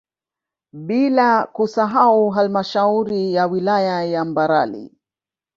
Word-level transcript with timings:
Bila 0.73 1.45
kusahau 1.47 2.29
halmashauri 2.29 3.33
ya 3.33 3.45
wilaya 3.47 4.03
ya 4.05 4.25
Mbarali 4.25 4.91